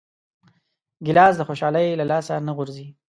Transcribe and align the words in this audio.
ګیلاس 1.05 1.33
د 1.37 1.41
خوشحالۍ 1.47 1.87
له 1.99 2.05
لاسه 2.11 2.33
نه 2.47 2.51
غورځي. 2.57 2.87